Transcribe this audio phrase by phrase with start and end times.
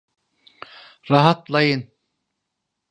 [1.09, 1.89] Rahatlayın.